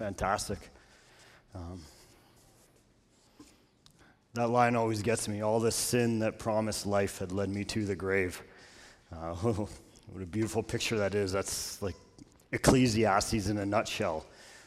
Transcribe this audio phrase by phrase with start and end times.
[0.00, 0.58] Fantastic.
[1.54, 1.82] Um,
[4.32, 5.42] that line always gets me.
[5.42, 8.42] All the sin that promised life had led me to the grave.
[9.12, 11.32] Uh, what a beautiful picture that is.
[11.32, 11.96] That's like
[12.50, 14.24] Ecclesiastes in a nutshell.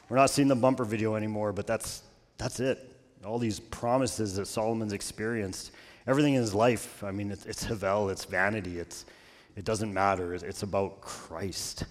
[0.07, 2.03] We're not seeing the bumper video anymore, but that's,
[2.37, 2.95] that's it.
[3.25, 5.71] All these promises that Solomon's experienced,
[6.05, 9.07] everything in his life, I mean, it's, it's Havel, it's vanity, it's,
[9.55, 10.35] it doesn't matter.
[10.35, 11.85] It's about Christ.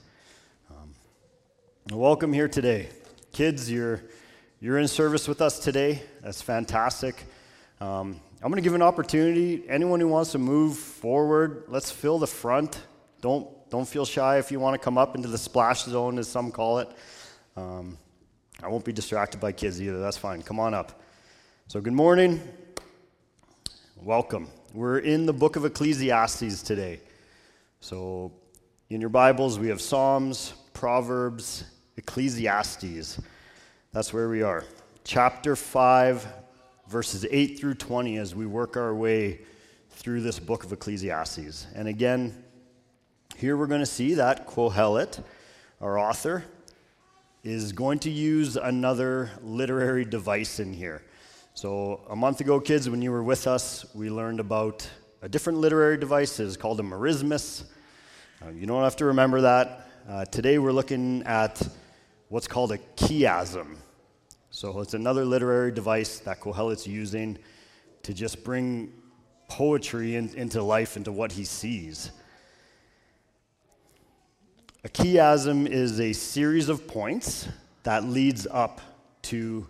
[0.71, 0.95] Um,
[1.99, 2.89] welcome here today.
[3.33, 4.03] Kids, you're,
[4.61, 6.03] you're in service with us today.
[6.23, 7.25] That's fantastic.
[7.81, 9.65] Um, I'm going to give an opportunity.
[9.71, 12.79] Anyone who wants to move forward, let's fill the front.
[13.23, 16.29] Don't, don't feel shy if you want to come up into the splash zone, as
[16.29, 16.91] some call it.
[17.57, 17.97] Um,
[18.63, 19.99] I won't be distracted by kids either.
[19.99, 20.43] That's fine.
[20.43, 21.01] Come on up.
[21.69, 22.39] So, good morning.
[23.97, 24.49] Welcome.
[24.75, 27.01] We're in the book of Ecclesiastes today.
[27.81, 28.31] So,
[28.91, 31.65] in your Bibles, we have Psalms, Proverbs,
[31.97, 33.21] Ecclesiastes.
[33.93, 34.65] That's where we are.
[35.05, 36.27] Chapter 5,
[36.89, 39.41] verses 8 through 20, as we work our way
[39.91, 41.67] through this book of Ecclesiastes.
[41.75, 42.43] And again,
[43.37, 45.23] here we're going to see that Kohelet,
[45.81, 46.45] our author,
[47.45, 51.03] is going to use another literary device in here.
[51.55, 54.89] So, a month ago, kids, when you were with us, we learned about
[55.21, 56.41] a different literary device.
[56.41, 57.65] It's called a merismus.
[58.41, 59.87] Uh, you don't have to remember that.
[60.09, 61.61] Uh, today, we're looking at
[62.33, 63.77] what's called a chiasm.
[64.51, 67.39] So, it's another literary device that Kohelet's using
[68.05, 68.91] to just bring
[69.49, 72.11] poetry in, into life, into what he sees.
[74.83, 77.49] A chiasm is a series of points
[77.83, 78.81] that leads up
[79.25, 79.67] to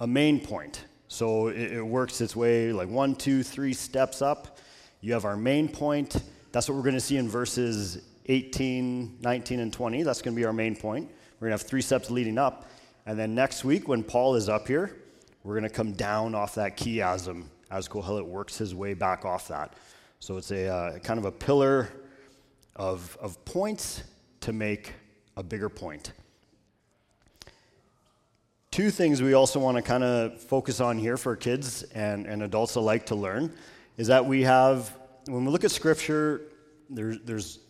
[0.00, 0.86] a main point.
[1.08, 4.56] So it, it, works its way like one, two, three steps up.
[5.02, 6.16] You have our main point.
[6.50, 10.02] That's what we're going to see in verses 18, 19, and 20.
[10.02, 11.10] That's going to be our main point.
[11.40, 12.68] We're going to have three steps leading up.
[13.06, 14.94] And then next week, when Paul is up here,
[15.42, 19.48] we're going to come down off that chiasm as Kohelet works his way back off
[19.48, 19.72] that.
[20.18, 21.88] So it's a uh, kind of a pillar
[22.76, 24.02] of, of points
[24.42, 24.92] to make
[25.38, 26.12] a bigger point.
[28.70, 32.42] Two things we also want to kind of focus on here for kids and, and
[32.42, 33.52] adults alike to learn
[33.96, 34.94] is that we have,
[35.26, 36.42] when we look at Scripture,
[36.90, 37.60] there, there's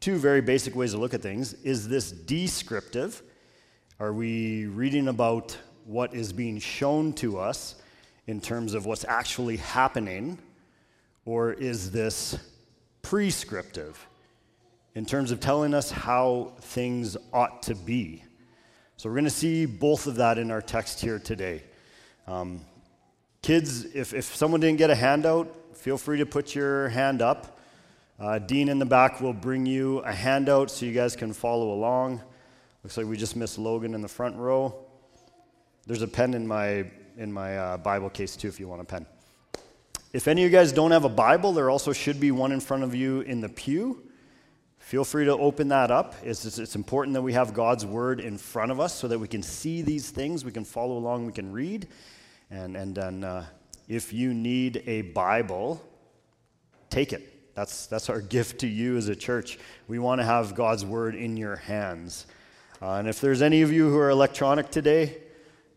[0.00, 1.54] two very basic ways to look at things.
[1.62, 3.22] Is this descriptive?
[3.98, 7.76] Are we reading about what is being shown to us
[8.26, 10.38] in terms of what's actually happening?
[11.24, 12.38] Or is this
[13.02, 14.06] prescriptive?
[14.94, 18.24] in terms of telling us how things ought to be.
[18.96, 21.62] So we're going to see both of that in our text here today.
[22.26, 22.60] Um,
[23.42, 27.59] kids, if, if someone didn't get a handout, feel free to put your hand up.
[28.20, 31.72] Uh, Dean in the back will bring you a handout so you guys can follow
[31.72, 32.20] along.
[32.84, 34.74] Looks like we just missed Logan in the front row.
[35.86, 38.84] There's a pen in my, in my uh, Bible case too if you want a
[38.84, 39.06] pen.
[40.12, 42.60] If any of you guys don't have a Bible, there also should be one in
[42.60, 44.02] front of you in the pew.
[44.76, 46.14] Feel free to open that up.
[46.22, 49.28] It's, it's, important that we have God's word in front of us so that we
[49.28, 51.88] can see these things, we can follow along, we can read.
[52.50, 53.46] And, and then uh,
[53.88, 55.80] if you need a Bible,
[56.90, 57.29] take it.
[57.54, 59.58] That's, that's our gift to you as a church.
[59.88, 62.26] We want to have God's word in your hands.
[62.80, 65.18] Uh, and if there's any of you who are electronic today,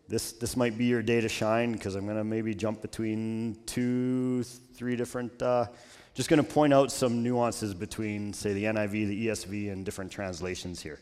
[0.08, 3.56] this, this might be your day to shine because I'm going to maybe jump between
[3.66, 5.40] two, three different.
[5.42, 5.66] Uh,
[6.14, 10.12] just going to point out some nuances between, say, the NIV, the ESV, and different
[10.12, 11.00] translations here.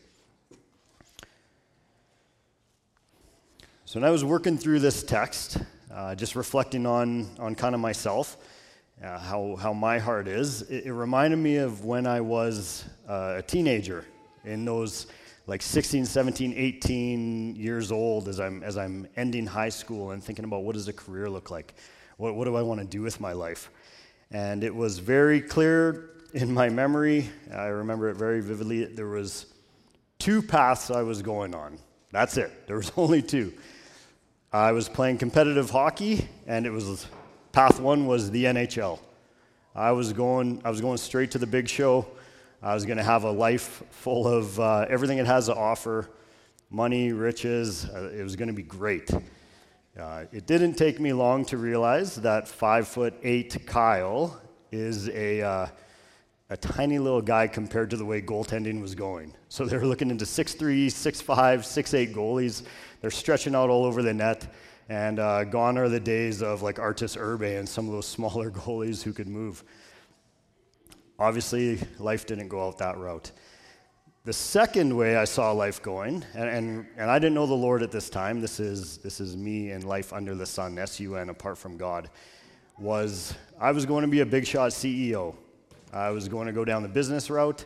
[3.85, 5.57] So, when I was working through this text,
[5.93, 8.37] uh, just reflecting on, on kind of myself,
[9.01, 13.35] uh, how, how my heart is, it, it, reminded me of when I was uh,
[13.37, 14.05] a teenager
[14.45, 15.07] in those
[15.47, 20.45] like 16, 17, 18 years old as I'm, as I'm ending high school and thinking
[20.45, 21.73] about what does a career look like?
[22.17, 23.69] What, what do I want to do with my life?
[24.31, 27.29] And it was very clear in my memory.
[27.53, 28.85] I remember it very vividly.
[28.85, 29.47] There was
[30.17, 31.77] two paths I was going on.
[32.11, 32.67] That's it.
[32.67, 33.53] There was only two.
[34.51, 37.07] I was playing competitive hockey, and it was
[37.53, 38.99] path one was the NHL.
[39.75, 42.07] I was going, I was going straight to the big show.
[42.63, 46.09] I was going to have a life full of uh, everything it has to offer
[46.71, 47.85] money, riches.
[47.85, 49.11] Uh, it was going to be great.
[49.99, 54.41] Uh, it didn't take me long to realize that five foot eight Kyle
[54.71, 55.67] is a, uh,
[56.49, 59.31] a tiny little guy compared to the way goaltending was going.
[59.49, 61.25] So they were looking into 6'3, 6'5,
[61.59, 62.63] 6'8 goalies.
[63.01, 64.51] They're stretching out all over the net.
[64.89, 68.51] And uh, gone are the days of like Arturs Irbe and some of those smaller
[68.51, 69.63] goalies who could move.
[71.19, 73.31] Obviously, life didn't go out that route.
[74.25, 77.83] The second way I saw life going, and, and, and I didn't know the Lord
[77.83, 81.17] at this time, this is, this is me and life under the sun, S U
[81.17, 82.09] N, apart from God,
[82.79, 85.35] was I was going to be a big shot CEO.
[85.91, 87.65] I was going to go down the business route.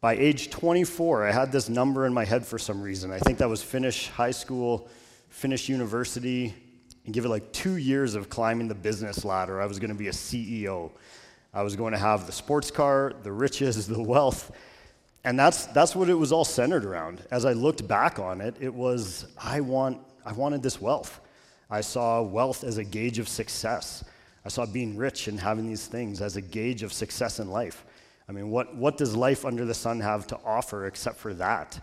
[0.00, 3.10] By age 24, I had this number in my head for some reason.
[3.10, 4.88] I think that was finish high school,
[5.36, 6.54] finish university,
[7.04, 9.60] and give it like two years of climbing the business ladder.
[9.60, 10.90] I was going to be a CEO.
[11.52, 14.50] I was going to have the sports car, the riches, the wealth.
[15.24, 17.22] And that's, that's what it was all centered around.
[17.30, 21.20] As I looked back on it, it was I, want, I wanted this wealth.
[21.68, 24.04] I saw wealth as a gauge of success.
[24.42, 27.84] I saw being rich and having these things as a gauge of success in life.
[28.26, 31.78] I mean, what, what does life under the sun have to offer except for that?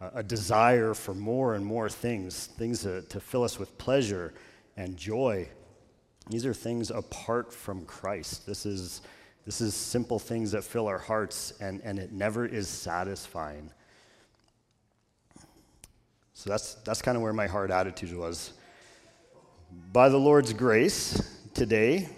[0.00, 4.34] A desire for more and more things, things to, to fill us with pleasure
[4.76, 5.48] and joy
[6.28, 8.46] these are things apart from Christ.
[8.46, 9.02] This is,
[9.44, 13.70] this is simple things that fill our hearts, and, and it never is satisfying.
[16.34, 18.52] So that's, that's kind of where my heart attitude was.
[19.92, 22.08] By the Lord's grace, today,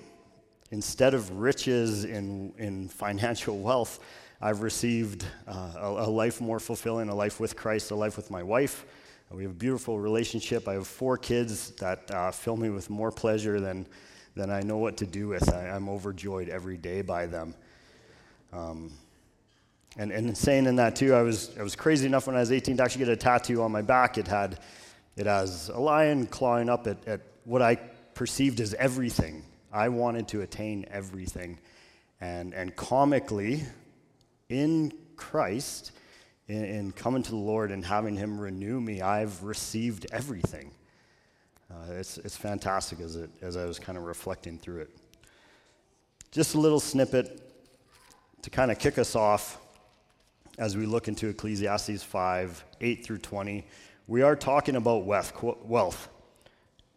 [0.71, 4.01] instead of riches in, in financial wealth,
[4.41, 8.31] I've received uh, a, a, life more fulfilling, a life with Christ, a life with
[8.31, 8.85] my wife.
[9.33, 10.69] We have a beautiful relationship.
[10.69, 13.85] I have four kids that uh, fill me with more pleasure than,
[14.37, 15.53] than I know what to do with.
[15.53, 17.55] I, am overjoyed every day by them.
[18.53, 18.93] Um,
[19.97, 22.53] and, and saying in that too, I was, I was crazy enough when I was
[22.53, 24.19] 18 to actually get a tattoo on my back.
[24.19, 24.61] It had,
[25.17, 27.75] it has a lion clawing up at, at what I
[28.15, 29.43] perceived as everything.
[29.73, 31.59] I wanted to attain everything.
[32.21, 33.65] And, and comically,
[34.49, 35.93] in Christ,
[36.47, 40.71] in, in coming to the Lord and having Him renew me, I've received everything.
[41.71, 44.91] Uh, it's, it's fantastic as, it, as I was kind of reflecting through it.
[46.31, 47.43] Just a little snippet
[48.43, 49.61] to kind of kick us off
[50.59, 53.67] as we look into Ecclesiastes 5 8 through 20.
[54.07, 56.09] We are talking about wealth wealth.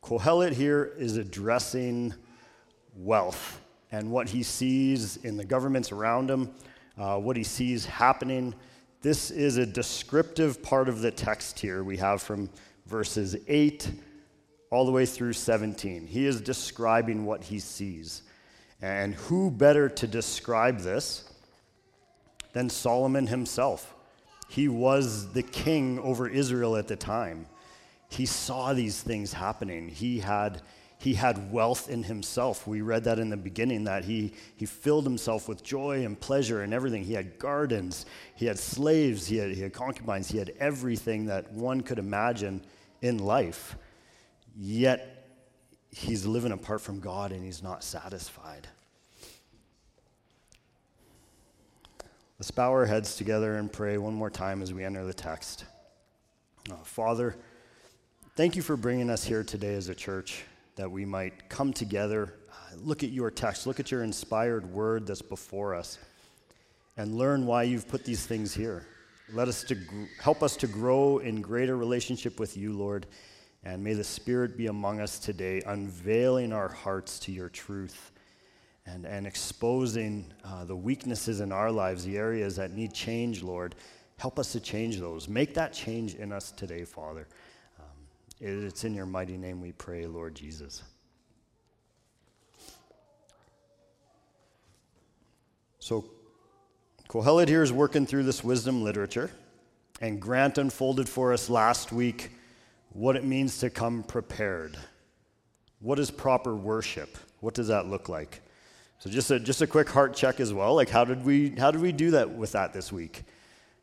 [0.01, 2.13] Kohelet here is addressing
[2.95, 3.61] wealth
[3.91, 6.49] and what he sees in the governments around him,
[7.01, 8.53] uh, what he sees happening
[9.01, 12.49] this is a descriptive part of the text here we have from
[12.85, 13.89] verses 8
[14.71, 16.07] all the way through 17.
[16.07, 18.23] He is describing what he sees.
[18.81, 21.29] And who better to describe this
[22.53, 23.93] than Solomon himself?
[24.49, 27.45] He was the king over Israel at the time.
[28.09, 29.87] He saw these things happening.
[29.89, 30.61] He had
[31.01, 32.67] he had wealth in himself.
[32.67, 36.61] We read that in the beginning that he, he filled himself with joy and pleasure
[36.61, 37.03] and everything.
[37.03, 38.05] He had gardens,
[38.35, 42.63] he had slaves, he had, he had concubines, he had everything that one could imagine
[43.01, 43.75] in life.
[44.55, 45.25] Yet
[45.89, 48.67] he's living apart from God and he's not satisfied.
[52.37, 55.65] Let's bow our heads together and pray one more time as we enter the text.
[56.69, 57.37] Uh, Father,
[58.35, 60.43] thank you for bringing us here today as a church
[60.75, 65.05] that we might come together, uh, look at your text, look at your inspired word
[65.05, 65.97] that's before us,
[66.97, 68.85] and learn why you've put these things here.
[69.33, 73.07] Let us to gr- help us to grow in greater relationship with you, Lord,
[73.63, 78.11] and may the Spirit be among us today, unveiling our hearts to your truth
[78.85, 83.75] and, and exposing uh, the weaknesses in our lives, the areas that need change, Lord.
[84.17, 85.27] Help us to change those.
[85.27, 87.27] Make that change in us today, Father.
[88.43, 90.81] It's in your mighty name we pray, Lord Jesus.
[95.77, 96.09] So,
[97.07, 99.29] Kohelet here is working through this wisdom literature,
[100.01, 102.31] and Grant unfolded for us last week
[102.93, 104.75] what it means to come prepared.
[105.79, 107.19] What is proper worship?
[107.41, 108.41] What does that look like?
[108.97, 110.73] So just a, just a quick heart check as well.
[110.73, 113.23] Like how did we how did we do that with that this week?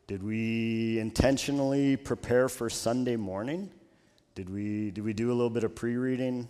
[0.07, 3.71] Did we intentionally prepare for Sunday morning?
[4.35, 6.47] Did we, did we do a little bit of pre reading?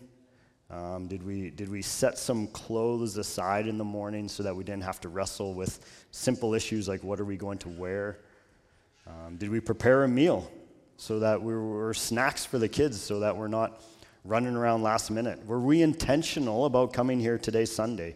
[0.71, 4.63] Um, did, we, did we set some clothes aside in the morning so that we
[4.63, 5.79] didn't have to wrestle with
[6.11, 8.19] simple issues like what are we going to wear?
[9.07, 10.51] Um, did we prepare a meal
[10.97, 13.81] so that we were snacks for the kids so that we're not
[14.23, 15.43] running around last minute?
[15.47, 18.15] Were we intentional about coming here today, Sunday?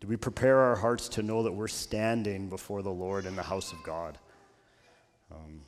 [0.00, 3.42] Did we prepare our hearts to know that we're standing before the Lord in the
[3.42, 4.16] house of God?
[5.32, 5.60] Um,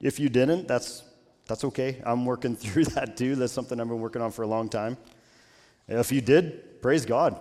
[0.00, 1.02] if you didn't, that's,
[1.48, 2.00] that's okay.
[2.04, 3.34] I'm working through that too.
[3.34, 4.96] That's something I've been working on for a long time.
[5.88, 7.40] If you did, praise God.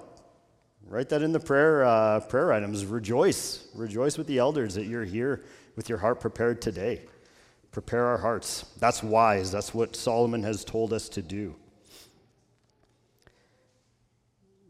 [0.87, 2.85] Write that in the prayer, uh, prayer items.
[2.85, 3.67] Rejoice.
[3.75, 5.43] Rejoice with the elders that you're here
[5.75, 7.01] with your heart prepared today.
[7.71, 8.65] Prepare our hearts.
[8.79, 9.51] That's wise.
[9.51, 11.55] That's what Solomon has told us to do.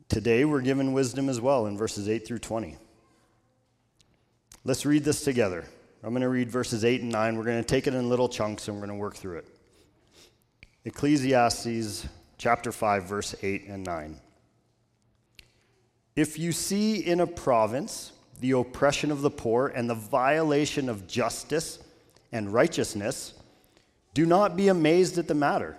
[0.10, 2.78] Today, we're given wisdom as well in verses 8 through 20.
[4.64, 5.66] Let's read this together.
[6.04, 7.38] I'm going to read verses 8 and 9.
[7.38, 9.48] We're going to take it in little chunks and we're going to work through it.
[10.86, 14.22] Ecclesiastes chapter 5, verse 8 and 9.
[16.16, 21.08] If you see in a province the oppression of the poor and the violation of
[21.08, 21.80] justice
[22.32, 23.34] and righteousness,
[24.14, 25.78] do not be amazed at the matter.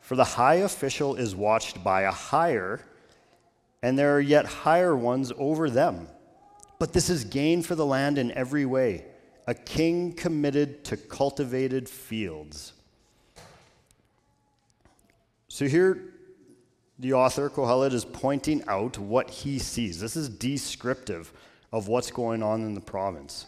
[0.00, 2.80] For the high official is watched by a higher
[3.82, 6.06] and there are yet higher ones over them.
[6.78, 9.04] But this is gain for the land in every way,
[9.46, 12.72] a king committed to cultivated fields.
[15.48, 16.14] So here,
[16.98, 20.00] the author, Kohelet, is pointing out what he sees.
[20.00, 21.32] This is descriptive
[21.72, 23.46] of what's going on in the province.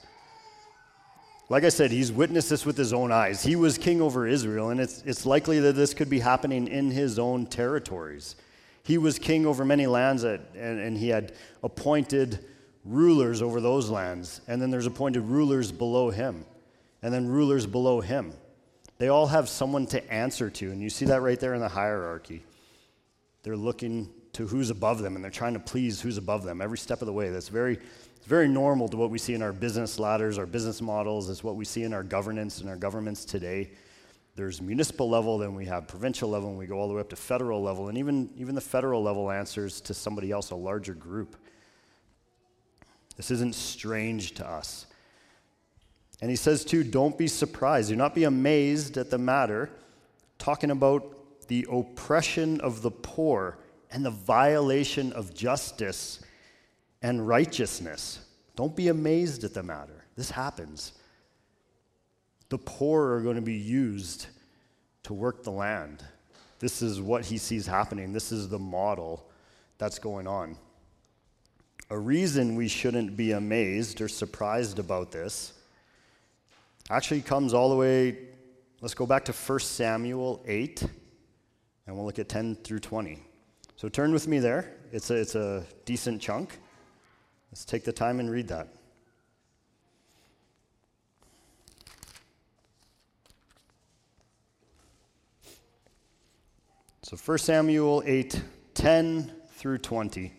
[1.48, 3.42] Like I said, he's witnessed this with his own eyes.
[3.42, 6.90] He was king over Israel, and it's, it's likely that this could be happening in
[6.90, 8.36] his own territories.
[8.82, 11.32] He was king over many lands, that, and, and he had
[11.62, 12.44] appointed
[12.84, 14.40] rulers over those lands.
[14.46, 16.44] And then there's appointed rulers below him,
[17.02, 18.32] and then rulers below him.
[18.98, 20.70] They all have someone to answer to.
[20.70, 22.42] And you see that right there in the hierarchy.
[23.42, 26.78] They're looking to who's above them, and they're trying to please who's above them every
[26.78, 27.30] step of the way.
[27.30, 27.74] That's very,
[28.16, 31.28] it's very normal to what we see in our business ladders, our business models.
[31.28, 33.70] It's what we see in our governance and our governments today
[34.36, 37.10] there's municipal level, then we have provincial level, and we go all the way up
[37.10, 37.88] to federal level.
[37.88, 41.36] And even, even the federal level answers to somebody else, a larger group.
[43.16, 44.86] This isn't strange to us.
[46.20, 47.90] And he says, too, don't be surprised.
[47.90, 49.70] Do not be amazed at the matter,
[50.38, 53.58] talking about the oppression of the poor
[53.90, 56.20] and the violation of justice
[57.02, 58.20] and righteousness.
[58.56, 60.04] Don't be amazed at the matter.
[60.16, 60.92] This happens
[62.54, 64.26] the poor are going to be used
[65.02, 66.04] to work the land.
[66.60, 68.12] This is what he sees happening.
[68.12, 69.28] This is the model
[69.76, 70.56] that's going on.
[71.90, 75.52] A reason we shouldn't be amazed or surprised about this
[76.90, 78.16] actually comes all the way,
[78.80, 80.82] let's go back to 1 Samuel 8,
[81.86, 83.22] and we'll look at 10 through 20.
[83.76, 84.72] So turn with me there.
[84.92, 86.58] It's a, it's a decent chunk.
[87.50, 88.68] Let's take the time and read that.
[97.02, 98.42] So 1 Samuel 8,
[98.74, 100.32] 10 through 20.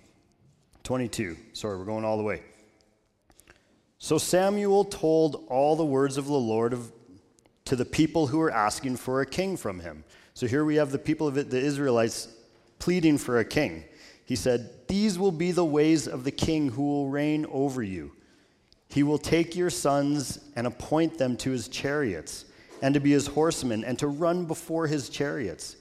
[0.86, 1.36] 22.
[1.54, 2.44] Sorry, we're going all the way.
[3.98, 6.92] So Samuel told all the words of the Lord of,
[7.66, 10.04] to the people who were asking for a king from him.
[10.36, 12.28] So here we have the people of it, the Israelites
[12.78, 13.84] pleading for a king.
[14.26, 18.12] He said, These will be the ways of the king who will reign over you.
[18.90, 22.46] He will take your sons and appoint them to his chariots,
[22.84, 25.78] and to be his horsemen, and to run before his chariots.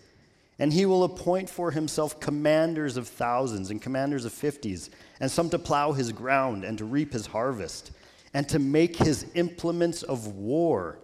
[0.59, 4.89] And he will appoint for himself commanders of thousands and commanders of fifties,
[5.21, 7.91] and some to plow his ground and to reap his harvest,
[8.33, 10.99] and to make his implements of war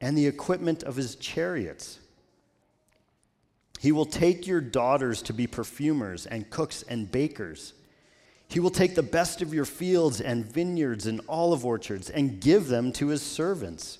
[0.00, 1.98] and the equipment of his chariots.
[3.80, 7.72] He will take your daughters to be perfumers and cooks and bakers.
[8.48, 12.68] He will take the best of your fields and vineyards and olive orchards and give
[12.68, 13.99] them to his servants.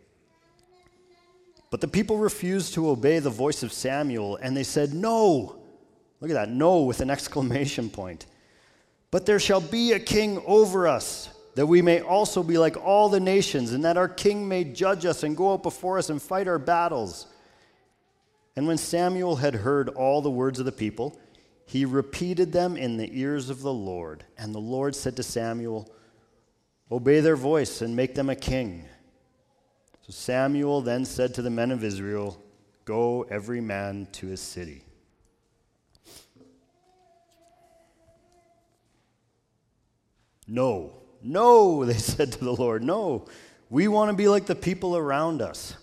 [1.71, 5.55] But the people refused to obey the voice of Samuel, and they said, No.
[6.19, 8.27] Look at that, no, with an exclamation point.
[9.09, 13.09] But there shall be a king over us, that we may also be like all
[13.09, 16.21] the nations, and that our king may judge us and go out before us and
[16.21, 17.25] fight our battles.
[18.55, 21.19] And when Samuel had heard all the words of the people,
[21.65, 24.25] he repeated them in the ears of the Lord.
[24.37, 25.89] And the Lord said to Samuel,
[26.91, 28.85] Obey their voice and make them a king.
[30.11, 32.41] Samuel then said to the men of Israel,
[32.85, 34.83] Go every man to his city.
[40.47, 40.91] No,
[41.21, 43.25] no, they said to the Lord, no.
[43.69, 45.75] We want to be like the people around us.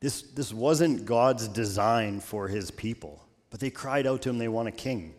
[0.00, 4.48] This, this wasn't God's design for his people, but they cried out to him they
[4.48, 5.14] want a king.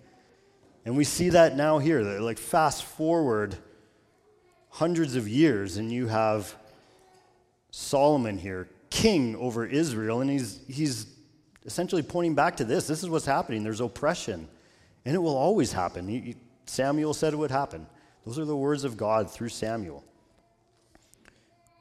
[0.86, 2.04] And we see that now here.
[2.04, 3.58] Like, fast forward
[4.70, 6.56] hundreds of years, and you have
[7.78, 11.08] Solomon here, king over Israel, and he's, he's
[11.66, 12.88] essentially pointing back to this.
[12.88, 13.66] This is what's happening.
[13.66, 14.48] There's oppression,
[15.04, 16.38] and it will always happen.
[16.66, 17.86] Samuel said it would happen.
[18.26, 20.06] Those are the words of God through Samuel.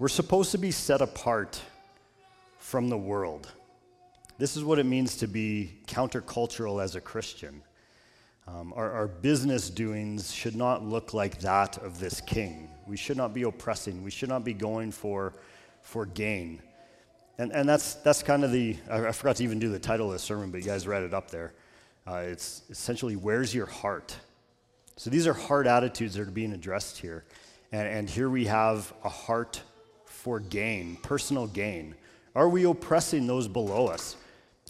[0.00, 1.62] We're supposed to be set apart
[2.58, 3.52] from the world.
[4.36, 7.62] This is what it means to be countercultural as a Christian.
[8.48, 12.68] Um, our, our, business doings should not look like that of this king.
[12.84, 14.02] We should not be oppressing.
[14.02, 15.34] We should not be going for,
[15.84, 16.60] for gain.
[17.38, 20.06] And, and that's, that's kind of the, I, I forgot to even do the title
[20.08, 21.52] of the sermon, but you guys read it up there.
[22.06, 24.16] Uh, it's essentially, Where's Your Heart?
[24.96, 27.24] So these are heart attitudes that are being addressed here.
[27.72, 29.62] And, and here we have a heart
[30.04, 31.94] for gain, personal gain.
[32.34, 34.16] Are we oppressing those below us?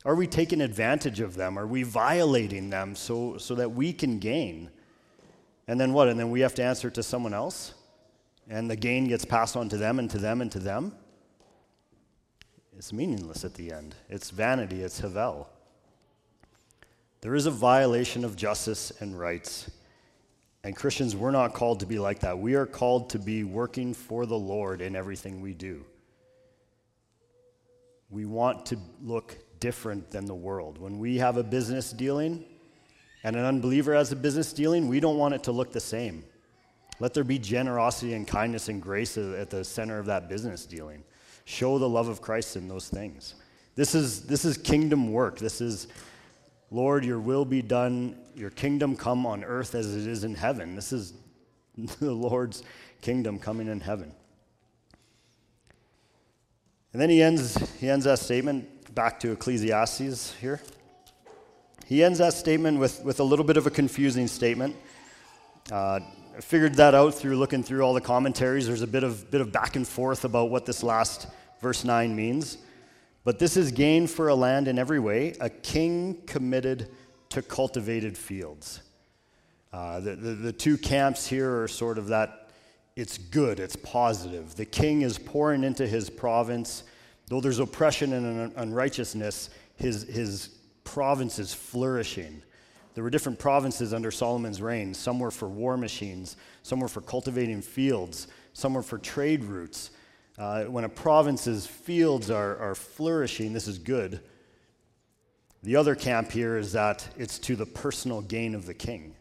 [0.05, 1.59] Are we taking advantage of them?
[1.59, 4.71] Are we violating them so, so that we can gain?
[5.67, 6.09] And then what?
[6.09, 7.75] And then we have to answer to someone else?
[8.49, 10.95] And the gain gets passed on to them and to them and to them?
[12.77, 13.95] It's meaningless at the end.
[14.09, 15.49] It's vanity, it's Havel.
[17.21, 19.71] There is a violation of justice and rights.
[20.63, 22.39] And Christians, we're not called to be like that.
[22.39, 25.85] We are called to be working for the Lord in everything we do.
[28.11, 30.79] We want to look different than the world.
[30.79, 32.45] When we have a business dealing
[33.23, 36.25] and an unbeliever has a business dealing, we don't want it to look the same.
[37.01, 41.03] Let there be generosity and kindness and grace at the center of that business dealing.
[41.45, 43.35] Show the love of Christ in those things.
[43.77, 45.39] This is, this is kingdom work.
[45.39, 45.89] This is,
[46.71, 50.75] Lord, your will be done, your kingdom come on earth as it is in heaven.
[50.75, 51.13] This is
[51.77, 52.63] the Lord's
[53.01, 54.13] kingdom coming in heaven.
[56.93, 60.61] And then he ends, he ends that statement back to Ecclesiastes here.
[61.87, 64.77] He ends that statement with, with a little bit of a confusing statement.
[65.71, 66.01] Uh,
[66.37, 68.67] I figured that out through looking through all the commentaries.
[68.67, 71.27] There's a bit of, bit of back and forth about what this last
[71.65, 72.59] verse 9 means.
[73.25, 76.91] But this is gain for a land in every way, a king committed
[77.31, 78.83] to cultivated fields.
[79.73, 82.51] Uh, the, the, the two camps here are sort of that
[82.97, 84.55] it's good, it's positive.
[84.55, 86.85] The king is pouring into his province.
[87.29, 90.51] Though there's oppression and unrighteousness, his, his
[90.85, 92.43] province is flourishing.
[92.95, 94.93] There were different provinces under Solomon's reign.
[94.93, 99.91] Some were for war machines, some were for cultivating fields, some were for trade routes.
[100.37, 104.21] Uh, when a province's fields are, are flourishing, this is good.
[105.63, 109.15] The other camp here is that it's to the personal gain of the king.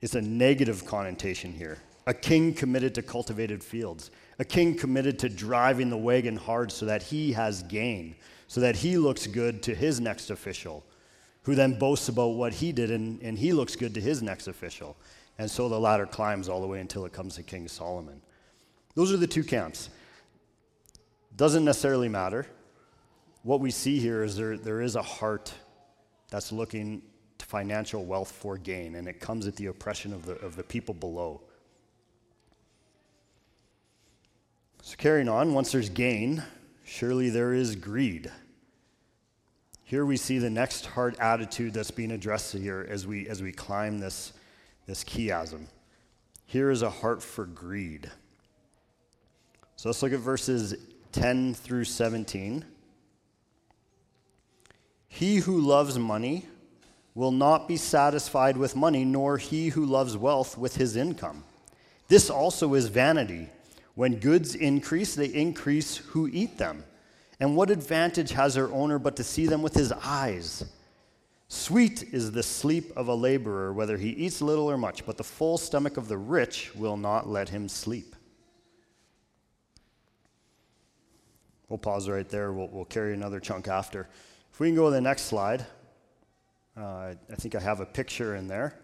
[0.00, 5.28] It's a negative connotation here a king committed to cultivated fields, a king committed to
[5.28, 8.14] driving the wagon hard so that he has gain,
[8.46, 10.84] so that he looks good to his next official,
[11.42, 14.46] who then boasts about what he did and, and he looks good to his next
[14.46, 14.96] official.
[15.38, 18.22] And so the ladder climbs all the way until it comes to King Solomon.
[18.96, 19.90] Those are the two camps.
[21.36, 22.46] Doesn't necessarily matter.
[23.42, 25.52] What we see here is there, there is a heart
[26.30, 27.02] that's looking
[27.38, 30.64] to financial wealth for gain, and it comes at the oppression of the, of the
[30.64, 31.42] people below.
[34.82, 36.42] So, carrying on, once there's gain,
[36.84, 38.32] surely there is greed.
[39.84, 43.52] Here we see the next heart attitude that's being addressed here as we, as we
[43.52, 44.32] climb this,
[44.86, 45.66] this chiasm.
[46.46, 48.10] Here is a heart for greed.
[49.76, 50.74] So let's look at verses
[51.12, 52.64] 10 through 17.
[55.06, 56.46] He who loves money
[57.14, 61.44] will not be satisfied with money, nor he who loves wealth with his income.
[62.08, 63.50] This also is vanity.
[63.94, 66.84] When goods increase, they increase who eat them.
[67.38, 70.64] And what advantage has their owner but to see them with his eyes?
[71.48, 75.24] Sweet is the sleep of a laborer, whether he eats little or much, but the
[75.24, 78.15] full stomach of the rich will not let him sleep.
[81.68, 82.52] We'll pause right there.
[82.52, 84.08] We'll, we'll carry another chunk after.
[84.52, 85.66] If we can go to the next slide,
[86.76, 88.78] uh, I think I have a picture in there.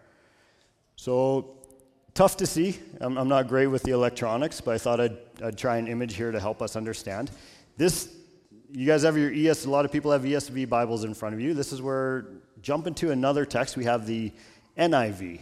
[0.97, 1.63] So,
[2.15, 2.79] Tough to see.
[3.01, 6.15] I'm, I'm, not great with the electronics, but I thought I'd, I'd try an image
[6.15, 7.31] here to help us understand.
[7.79, 8.15] This,
[8.71, 11.41] you guys have your ES, a lot of people have ESV Bibles in front of
[11.41, 11.55] you.
[11.55, 12.27] This is where,
[12.61, 14.31] jump into another text, we have the
[14.77, 15.41] NIV.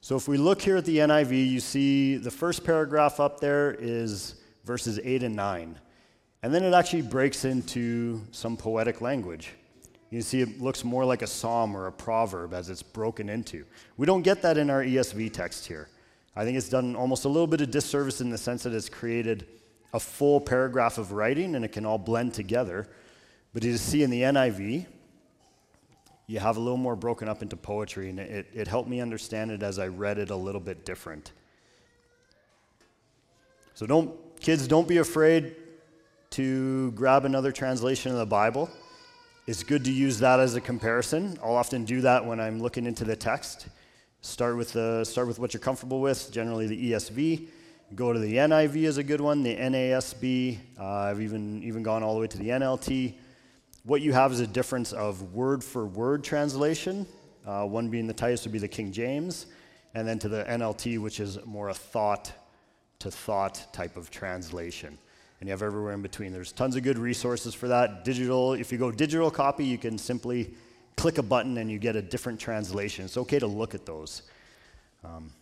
[0.00, 3.76] So if we look here at the NIV, you see the first paragraph up there
[3.80, 5.80] is verses 8 and 9.
[6.42, 9.52] And then it actually breaks into some poetic language.
[10.10, 13.64] You see, it looks more like a psalm or a proverb as it's broken into.
[13.96, 15.88] We don't get that in our ESV text here.
[16.34, 18.88] I think it's done almost a little bit of disservice in the sense that it's
[18.88, 19.46] created
[19.92, 22.88] a full paragraph of writing and it can all blend together.
[23.52, 24.86] But you see in the NIV,
[26.28, 29.50] you have a little more broken up into poetry, and it, it helped me understand
[29.50, 31.32] it as I read it a little bit different.
[33.72, 35.56] So don't, kids, don't be afraid
[36.30, 38.70] to grab another translation of the Bible.
[39.46, 41.38] It's good to use that as a comparison.
[41.42, 43.68] I'll often do that when I'm looking into the text.
[44.20, 47.48] Start with, the, start with what you're comfortable with, generally the ESV.
[47.94, 50.58] Go to the NIV is a good one, the NASB.
[50.78, 53.14] Uh, I've even, even gone all the way to the NLT.
[53.84, 57.06] What you have is a difference of word for word translation,
[57.46, 59.46] uh, one being the tightest would be the King James,
[59.94, 62.30] and then to the NLT, which is more a thought
[62.98, 64.98] to thought type of translation.
[65.40, 66.32] And you have everywhere in between.
[66.32, 68.04] There's tons of good resources for that.
[68.04, 70.54] Digital, if you go digital copy, you can simply
[70.96, 73.04] click a button and you get a different translation.
[73.04, 74.22] It's okay to look at those.
[75.04, 75.32] Um,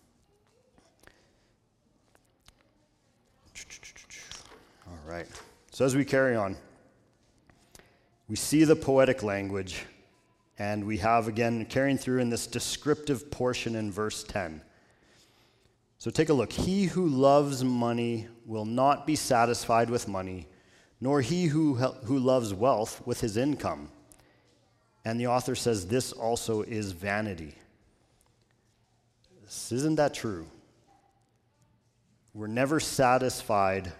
[4.87, 5.27] all right.
[5.71, 6.57] So as we carry on,
[8.29, 9.85] we see the poetic language,
[10.59, 14.61] and we have again carrying through in this descriptive portion in verse 10.
[15.99, 16.53] So take a look.
[16.53, 20.47] He who loves money will not be satisfied with money,
[21.01, 23.91] nor he who, who loves wealth with his income.
[25.05, 27.55] And the author says this also is vanity.
[29.71, 30.47] Isn't that true?
[32.35, 33.93] We're never satisfied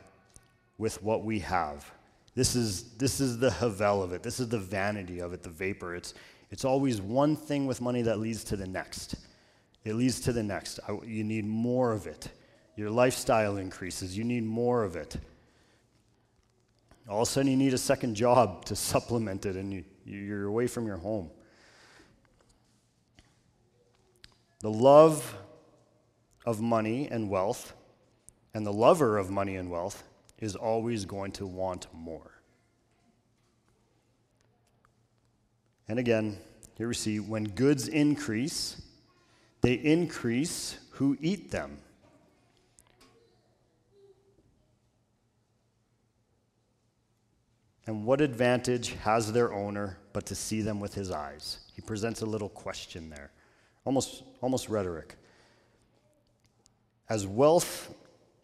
[0.79, 1.91] with what we have.
[2.35, 4.23] This is, this is the havel of it.
[4.23, 5.95] This is the vanity of it, the vapor.
[5.95, 6.13] It's,
[6.51, 9.15] it's always one thing with money that leads to the next.
[9.87, 10.81] It leads to the next.
[10.89, 12.29] I, you need more of it.
[12.75, 14.19] Your lifestyle increases.
[14.19, 15.17] You need more of it.
[17.09, 20.47] All of a sudden, you need a second job to supplement it, and you, you're
[20.47, 21.31] away from your home.
[24.59, 25.37] The love
[26.45, 27.73] of money and wealth,
[28.55, 30.03] and the lover of money and wealth,
[30.41, 32.43] is always going to want more.
[35.87, 36.39] And again,
[36.77, 38.83] here we see when goods increase,
[39.67, 41.77] they increase who eat them.
[47.89, 51.59] And what advantage has their owner but to see them with his eyes?
[51.75, 53.33] He presents a little question there,
[53.85, 55.17] almost, almost rhetoric.
[57.09, 57.93] As wealth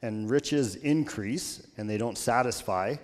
[0.02, 2.96] and riches increase and they don't satisfy,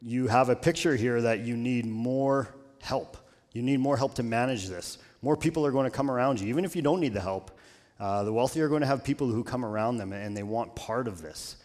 [0.00, 3.18] you have a picture here that you need more help.
[3.52, 4.96] You need more help to manage this.
[5.24, 7.50] More people are going to come around you, even if you don't need the help.
[7.98, 10.76] Uh, the wealthy are going to have people who come around them and they want
[10.76, 11.56] part of this.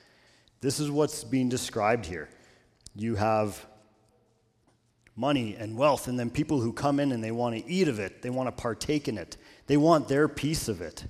[0.62, 2.30] This is what's being described here.
[2.96, 3.66] You have
[5.14, 8.00] money and wealth, and then people who come in and they want to eat of
[8.00, 9.36] it, they want to partake in it,
[9.68, 11.04] they want their piece of it.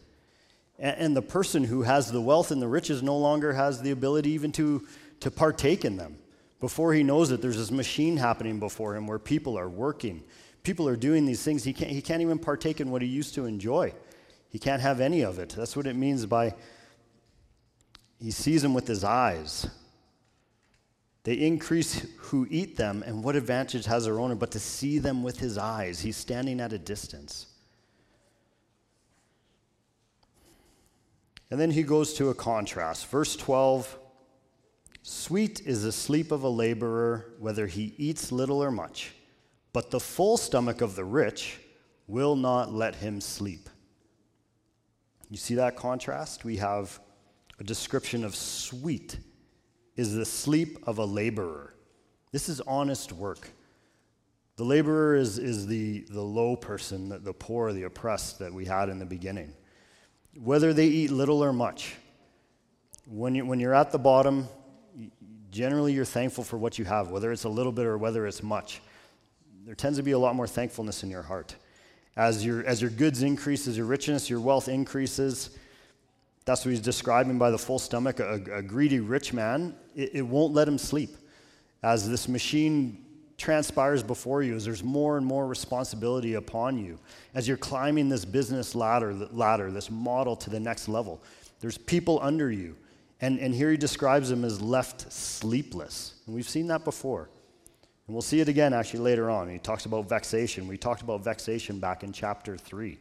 [0.79, 4.31] And, the person who has the wealth and the riches no longer has the ability
[4.31, 4.87] even to,
[5.19, 6.17] to partake in them.
[6.59, 10.23] Before he knows it, there's this machine happening before him where people are working.
[10.63, 11.63] People are doing these things.
[11.63, 13.93] He can't, he can't even partake in what he used to enjoy.
[14.49, 15.49] He can't have any of it.
[15.49, 16.55] That's what it means by
[18.21, 19.67] he sees them with his eyes.
[21.23, 25.23] They increase who eat them, and what advantage has their owner but to see them
[25.23, 26.01] with his eyes?
[26.01, 27.47] He's standing at a distance.
[31.51, 33.07] And then he goes to a contrast.
[33.07, 33.97] Verse 12
[35.01, 39.13] Sweet is the sleep of a laborer, whether he eats little or much,
[39.73, 41.59] but the full stomach of the rich
[42.07, 43.69] will not let him sleep.
[45.29, 46.43] You see that contrast?
[46.43, 46.99] We have
[47.59, 49.19] a description of sweet
[49.95, 51.75] is the sleep of a laborer.
[52.31, 53.49] This is honest work.
[54.55, 58.65] The laborer is, is the, the low person, the, the poor, the oppressed that we
[58.65, 59.53] had in the beginning
[60.35, 61.95] whether they eat little or much.
[63.05, 64.47] When, you, when you're at the bottom,
[65.51, 68.43] generally you're thankful for what you have, whether it's a little bit or whether it's
[68.43, 68.81] much.
[69.65, 71.55] There tends to be a lot more thankfulness in your heart.
[72.15, 75.57] As your, as your goods increase, as your richness, your wealth increases,
[76.45, 78.19] that's what he's describing by the full stomach.
[78.19, 81.11] A, a greedy rich man, it, it won't let him sleep.
[81.83, 83.05] As this machine
[83.39, 86.99] transpires before you as there's more and more responsibility upon you
[87.33, 91.21] as you're climbing this business ladder, ladder this model to the next level
[91.61, 92.75] there's people under you
[93.21, 97.29] and, and here he describes them as left sleepless and we've seen that before
[98.09, 99.47] and we'll see it again actually later on.
[99.47, 100.67] He talks about vexation.
[100.67, 102.97] We talked about vexation back in chapter 3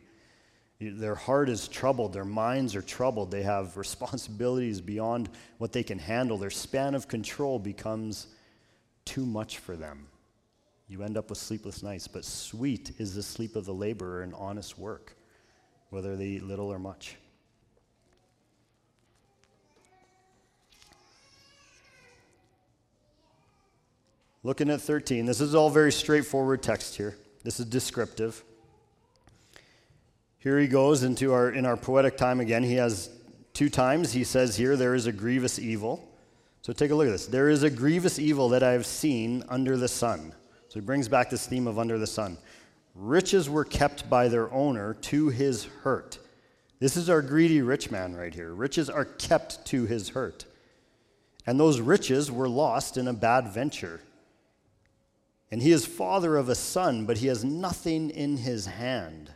[0.81, 2.13] their heart is troubled.
[2.13, 3.31] Their minds are troubled.
[3.31, 6.39] They have responsibilities beyond what they can handle.
[6.39, 8.29] Their span of control becomes
[9.05, 10.07] too much for them.
[10.87, 12.07] You end up with sleepless nights.
[12.07, 15.17] But sweet is the sleep of the laborer in honest work,
[15.91, 17.17] whether they eat little or much.
[24.43, 27.17] Looking at 13, this is all very straightforward text here.
[27.43, 28.45] This is descriptive.
[30.39, 32.63] Here he goes into our in our poetic time again.
[32.63, 33.11] He has
[33.53, 36.09] two times he says here there is a grievous evil.
[36.63, 37.27] So take a look at this.
[37.27, 40.33] There is a grievous evil that I have seen under the sun.
[40.69, 42.39] So he brings back this theme of under the sun.
[42.95, 46.19] Riches were kept by their owner to his hurt.
[46.79, 48.53] This is our greedy rich man right here.
[48.53, 50.45] Riches are kept to his hurt.
[51.47, 54.01] And those riches were lost in a bad venture.
[55.51, 59.33] And he is father of a son, but he has nothing in his hand.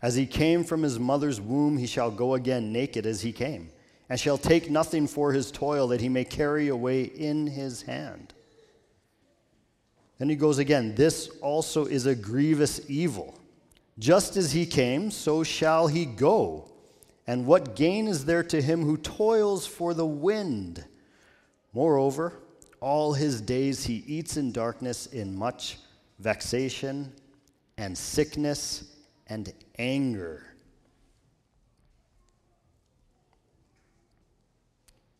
[0.00, 3.70] As he came from his mother's womb, he shall go again naked as he came,
[4.08, 8.32] and shall take nothing for his toil that he may carry away in his hand.
[10.18, 13.38] Then he goes again, This also is a grievous evil.
[13.98, 16.70] Just as he came, so shall he go.
[17.26, 20.84] And what gain is there to him who toils for the wind?
[21.72, 22.34] Moreover,
[22.80, 25.78] all his days he eats in darkness in much
[26.18, 27.12] vexation
[27.76, 28.84] and sickness
[29.26, 30.44] and anger.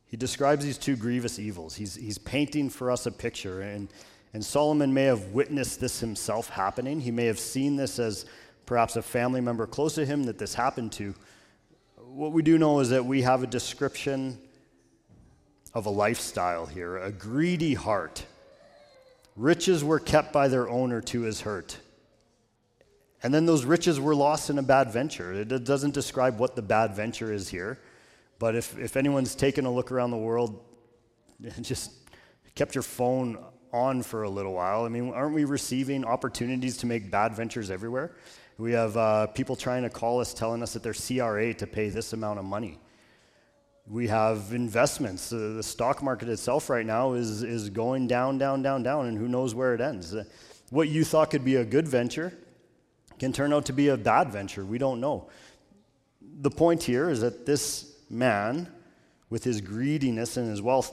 [0.06, 1.74] He describes these two grievous evils.
[1.74, 3.88] He's, he's painting for us a picture, and,
[4.32, 7.00] and Solomon may have witnessed this himself happening.
[7.00, 8.24] He may have seen this as
[8.64, 11.14] perhaps a family member close to him that this happened to.
[11.96, 14.38] What we do know is that we have a description
[15.78, 18.26] of a lifestyle here a greedy heart.
[19.36, 21.78] Riches were kept by their owner to his hurt.
[23.22, 25.32] And then those riches were lost in a bad venture.
[25.32, 27.78] It doesn't describe what the bad venture is here.
[28.38, 30.60] But if, if anyone's taken a look around the world,
[31.60, 31.92] just
[32.54, 33.38] kept your phone
[33.72, 37.70] on for a little while, I mean, aren't we receiving opportunities to make bad ventures
[37.70, 38.16] everywhere?
[38.56, 41.88] We have uh, people trying to call us telling us that they're CRA to pay
[41.90, 42.78] this amount of money.
[43.90, 45.32] We have investments.
[45.32, 49.16] Uh, the stock market itself right now is, is going down, down, down, down, and
[49.16, 50.14] who knows where it ends.
[50.14, 50.24] Uh,
[50.68, 52.36] what you thought could be a good venture
[53.18, 54.62] can turn out to be a bad venture.
[54.64, 55.30] We don't know.
[56.20, 58.68] The point here is that this man,
[59.30, 60.92] with his greediness and his wealth,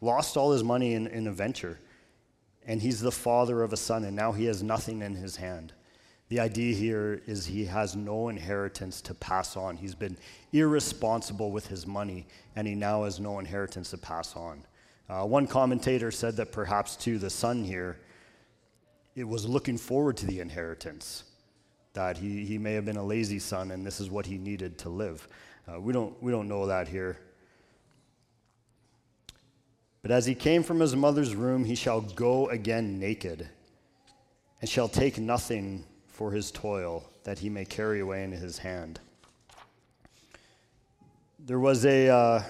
[0.00, 1.80] lost all his money in, in a venture.
[2.66, 5.72] And he's the father of a son, and now he has nothing in his hand.
[6.28, 9.76] The idea here is he has no inheritance to pass on.
[9.76, 10.16] He's been
[10.52, 14.64] irresponsible with his money, and he now has no inheritance to pass on.
[15.08, 17.98] Uh, one commentator said that perhaps, too, the son here
[19.16, 21.24] it was looking forward to the inheritance.
[21.94, 24.76] That he, he may have been a lazy son and this is what he needed
[24.78, 25.26] to live.
[25.66, 27.18] Uh, we, don't, we don't know that here.
[30.02, 33.48] But as he came from his mother's room, he shall go again naked,
[34.60, 35.84] and shall take nothing
[36.16, 38.98] for his toil that he may carry away in his hand.
[41.38, 42.42] There was a, uh,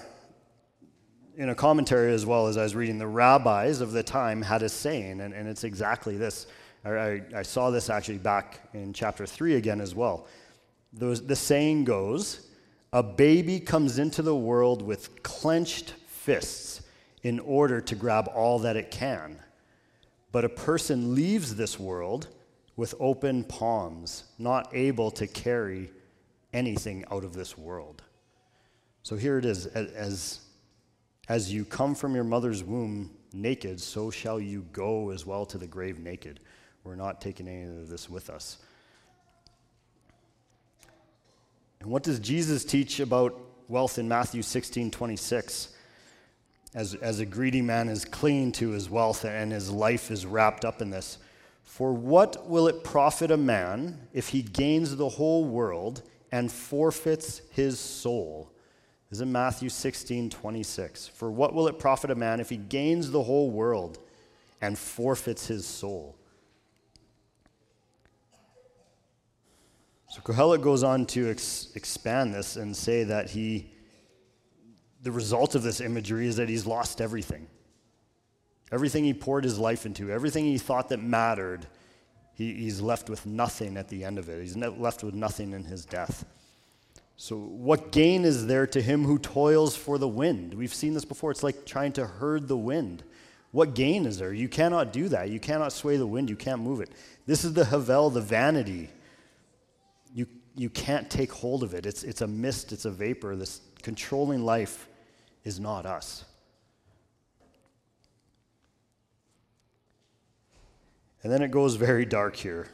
[1.35, 4.63] in a commentary as well as I was reading, the rabbis of the time had
[4.63, 6.47] a saying, and, and it's exactly this.
[6.85, 10.27] I, I, saw this actually back in chapter 3 again as well.
[10.93, 12.47] Those, the saying goes
[12.93, 16.83] A baby comes into the world with clenched fists
[17.23, 19.39] in order to grab all that it can.
[20.31, 22.29] But a person leaves this world
[22.77, 25.89] with open palms, not able to carry
[26.53, 28.03] anything out of this world.
[29.03, 30.39] So here it is as,
[31.27, 35.57] as you come from your mother's womb naked, so shall you go as well to
[35.57, 36.39] the grave naked.
[36.83, 38.59] We're not taking any of this with us.
[41.79, 45.73] And what does Jesus teach about wealth in Matthew 16 26?
[46.75, 50.63] As, as a greedy man is clinging to his wealth and his life is wrapped
[50.63, 51.17] up in this.
[51.67, 56.01] For what will it profit a man if he gains the whole world
[56.31, 58.53] and forfeits his soul?
[59.09, 61.09] This is in Matthew 16, 26.
[61.09, 63.99] For what will it profit a man if he gains the whole world
[64.61, 66.15] and forfeits his soul?
[70.09, 73.69] So Kohelet goes on to ex- expand this and say that he,
[75.03, 77.45] the result of this imagery is that he's lost everything.
[78.71, 81.65] Everything he poured his life into, everything he thought that mattered,
[82.33, 84.41] he, he's left with nothing at the end of it.
[84.41, 86.25] He's left with nothing in his death.
[87.15, 90.53] So, what gain is there to him who toils for the wind?
[90.53, 91.31] We've seen this before.
[91.31, 93.03] It's like trying to herd the wind.
[93.51, 94.33] What gain is there?
[94.33, 95.29] You cannot do that.
[95.29, 96.29] You cannot sway the wind.
[96.29, 96.91] You can't move it.
[97.25, 98.89] This is the Havel, the vanity.
[100.13, 101.87] You, you can't take hold of it.
[101.87, 103.35] It's, it's a mist, it's a vapor.
[103.35, 104.87] This controlling life
[105.43, 106.23] is not us.
[111.23, 112.67] And then it goes very dark here.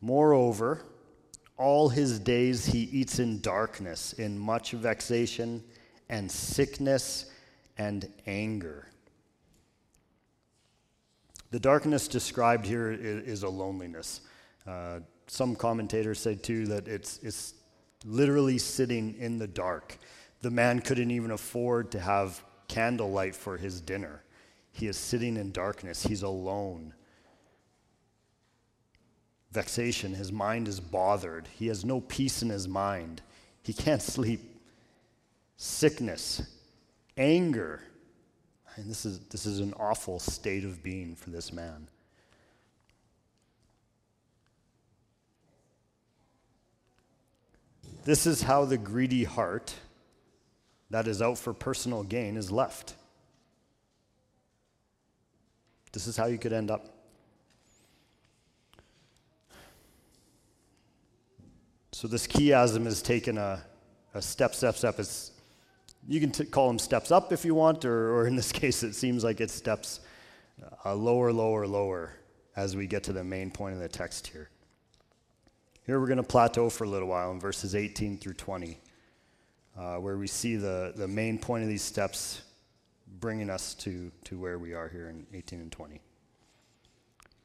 [0.00, 0.82] Moreover,
[1.56, 5.62] all his days he eats in darkness, in much vexation
[6.08, 7.26] and sickness
[7.78, 8.88] and anger.
[11.50, 14.22] The darkness described here is, a loneliness.
[14.66, 17.54] Uh, some commentators say too that it's, it's
[18.04, 19.98] literally sitting in the dark.
[20.40, 24.24] The man couldn't even afford to have candlelight for his dinner.
[24.72, 26.94] He is sitting in darkness, he's alone.
[29.52, 31.46] Vexation, his mind is bothered.
[31.58, 33.20] He has no peace in his mind.
[33.62, 34.40] He can't sleep.
[35.58, 36.42] Sickness,
[37.16, 37.82] anger.
[38.76, 41.86] And this is, this is an awful state of being for this man.
[48.04, 49.74] This is how the greedy heart
[50.90, 52.94] that is out for personal gain is left.
[55.92, 56.91] This is how you could end up.
[62.02, 63.62] So this chiasm is taken a,
[64.12, 64.98] a step, step, step.
[64.98, 65.30] It's,
[66.08, 68.82] you can t- call them steps up if you want, or, or in this case,
[68.82, 70.00] it seems like it steps
[70.84, 72.16] uh, lower, lower, lower
[72.56, 74.50] as we get to the main point of the text here.
[75.86, 78.80] Here we're going to plateau for a little while in verses 18 through 20,
[79.78, 82.42] uh, where we see the, the main point of these steps
[83.20, 86.00] bringing us to, to where we are here in 18 and 20.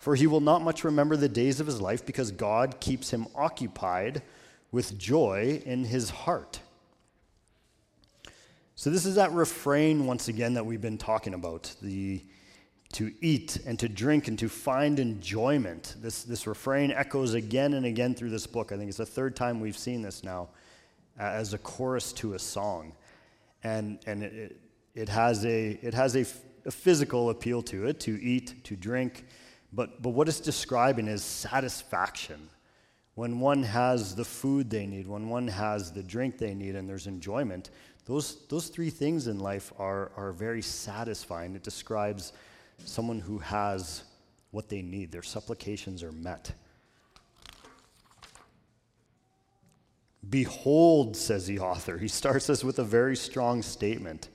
[0.00, 3.26] For he will not much remember the days of his life because God keeps him
[3.34, 4.22] occupied
[4.72, 6.60] with joy in his heart.
[8.76, 12.22] So, this is that refrain once again that we've been talking about the
[12.94, 15.96] to eat and to drink and to find enjoyment.
[16.00, 18.72] This, this refrain echoes again and again through this book.
[18.72, 20.48] I think it's the third time we've seen this now
[21.18, 22.94] uh, as a chorus to a song.
[23.62, 24.60] And, and it,
[24.94, 26.24] it has, a, it has a,
[26.66, 29.24] a physical appeal to it to eat, to drink.
[29.72, 32.48] But, but what it's describing is satisfaction.
[33.14, 36.88] When one has the food they need, when one has the drink they need, and
[36.88, 37.70] there's enjoyment,
[38.06, 41.54] those, those three things in life are, are very satisfying.
[41.54, 42.32] It describes
[42.84, 44.04] someone who has
[44.50, 46.52] what they need, their supplications are met.
[50.28, 51.98] Behold, says the author.
[51.98, 54.28] He starts us with a very strong statement.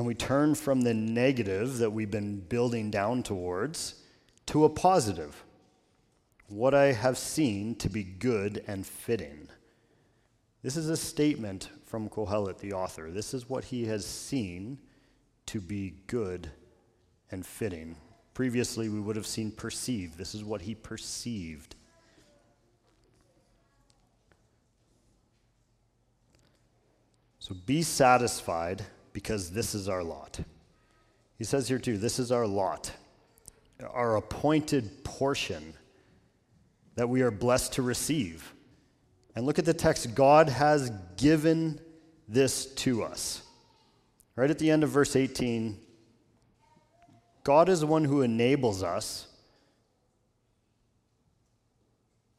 [0.00, 3.96] And we turn from the negative that we've been building down towards
[4.46, 5.44] to a positive.
[6.48, 9.46] What I have seen to be good and fitting.
[10.62, 13.10] This is a statement from Kohelet, the author.
[13.10, 14.78] This is what he has seen
[15.44, 16.50] to be good
[17.30, 17.94] and fitting.
[18.32, 20.16] Previously, we would have seen perceive.
[20.16, 21.74] This is what he perceived.
[27.38, 30.40] So be satisfied because this is our lot.
[31.36, 32.92] He says here too, this is our lot,
[33.92, 35.74] our appointed portion
[36.96, 38.52] that we are blessed to receive.
[39.34, 41.80] And look at the text God has given
[42.28, 43.42] this to us.
[44.36, 45.78] Right at the end of verse 18,
[47.42, 49.26] God is the one who enables us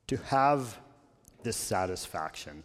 [0.08, 0.78] to have
[1.44, 2.64] this satisfaction.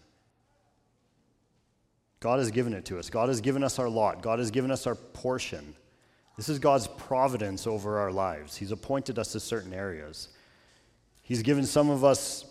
[2.21, 3.11] God has given it to us.
[3.11, 4.23] God has given us our lot.
[4.23, 5.75] God has given us our portion.
[6.37, 8.57] This is God's providence over our lives.
[8.57, 10.29] He's appointed us to certain areas.
[11.23, 12.45] He's given some of us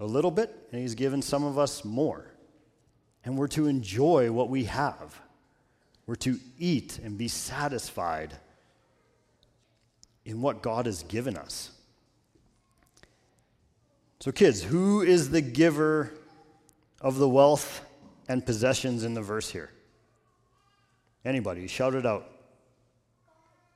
[0.00, 2.32] a little bit, and He's given some of us more.
[3.24, 5.20] And we're to enjoy what we have.
[6.06, 8.34] We're to eat and be satisfied
[10.24, 11.72] in what God has given us.
[14.20, 16.12] So, kids, who is the giver
[17.00, 17.84] of the wealth
[18.28, 19.70] and possessions in the verse here?
[21.24, 21.66] Anybody?
[21.66, 22.30] Shout it out.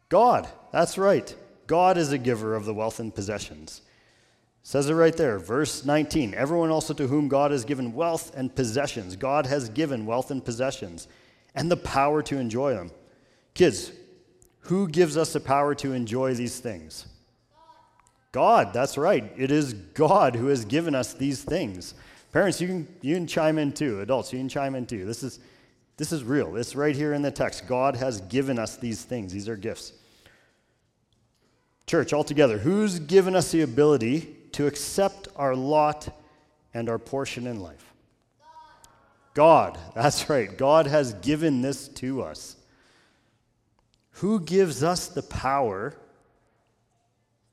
[0.09, 0.49] God.
[0.73, 1.35] That's right.
[1.67, 3.83] God is a giver of the wealth and possessions.
[4.63, 6.35] says it right there, verse 19.
[6.35, 9.17] Everyone also to whom God has given wealth and possessions.
[9.17, 11.09] God has given wealth and possessions
[11.55, 12.91] and the power to enjoy them.
[13.55, 13.93] Kids,
[14.61, 17.07] who gives us the power to enjoy these things?
[18.33, 19.31] God, that's right.
[19.37, 21.95] It is God who has given us these things.
[22.33, 24.01] Parents, you can, you can chime in too.
[24.01, 25.05] Adults, you can chime in too.
[25.05, 25.39] This is,
[25.99, 26.57] this is real.
[26.57, 27.67] It's right here in the text.
[27.67, 29.93] God has given us these things, these are gifts.
[31.87, 36.09] Church, altogether, who's given us the ability to accept our lot
[36.73, 37.93] and our portion in life?
[39.35, 39.79] God.
[39.95, 40.57] That's right.
[40.57, 42.57] God has given this to us.
[44.17, 45.97] Who gives us the power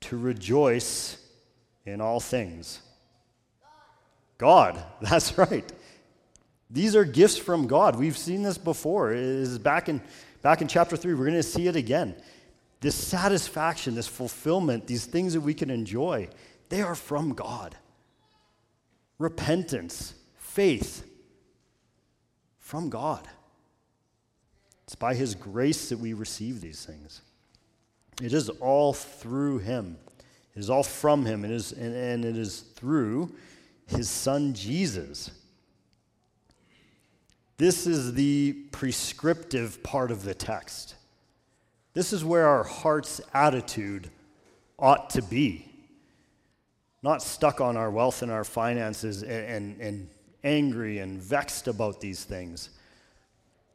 [0.02, 1.18] to rejoice
[1.86, 2.82] in all things.
[4.40, 5.72] God, that's right.
[6.72, 7.96] These are gifts from God.
[7.96, 9.12] We've seen this before.
[9.12, 10.02] It is back in,
[10.42, 11.14] back in chapter 3.
[11.14, 12.16] We're going to see it again.
[12.82, 16.30] This satisfaction, this fulfillment, these things that we can enjoy,
[16.70, 17.76] they are from God.
[19.18, 21.06] Repentance, faith,
[22.60, 23.28] from God.
[24.86, 27.22] It's by His grace that we receive these things.
[28.22, 29.98] It is all through Him.
[30.56, 31.44] It is all from Him.
[31.44, 33.36] It is, and, and it is through
[33.90, 35.32] His Son Jesus.
[37.58, 40.96] This is the prescriptive part of the text.
[41.94, 44.10] This is where our heart's attitude
[44.78, 45.66] ought to be.
[47.02, 50.10] Not stuck on our wealth and our finances and, and, and
[50.44, 52.70] angry and vexed about these things.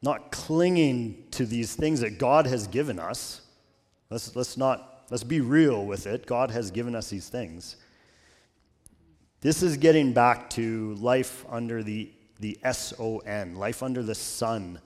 [0.02, 3.40] Not clinging to these things that God has given us.
[4.10, 6.26] Let's, let's not, let's be real with it.
[6.26, 7.76] God has given us these things.
[9.44, 14.14] This is getting back to life under the the S O N, life under the
[14.14, 14.80] sun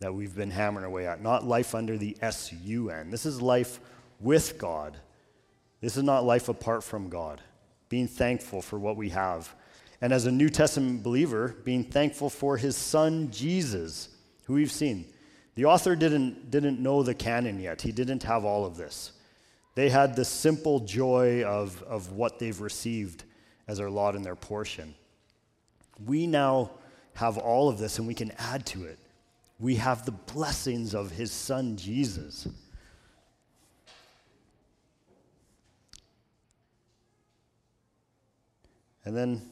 [0.00, 3.12] that we've been hammering away at, not life under the S U N.
[3.12, 3.78] This is life
[4.18, 4.96] with God.
[5.80, 7.40] This is not life apart from God.
[7.88, 9.54] Being thankful for what we have.
[10.00, 14.08] And as a New Testament believer, being thankful for his son Jesus,
[14.46, 15.06] who we've seen.
[15.54, 19.12] The author didn't, didn't know the canon yet, he didn't have all of this.
[19.76, 23.22] They had the simple joy of, of what they've received
[23.70, 24.96] as their lot in their portion.
[26.04, 26.72] We now
[27.14, 28.98] have all of this and we can add to it.
[29.60, 32.48] We have the blessings of his son Jesus.
[39.04, 39.48] And then,